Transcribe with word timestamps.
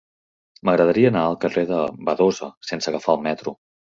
M'agradaria 0.67 1.11
anar 1.13 1.25
al 1.31 1.37
carrer 1.43 1.65
de 1.73 1.83
Badosa 2.09 2.51
sense 2.71 2.93
agafar 2.93 3.17
el 3.19 3.23
metro. 3.31 3.57